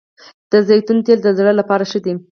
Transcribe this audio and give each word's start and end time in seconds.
د 0.51 0.53
زیتون 0.67 0.97
تېل 1.05 1.19
د 1.23 1.27
زړه 1.37 1.51
لپاره 1.59 1.83
ښه 1.91 1.99
دي 2.05 2.13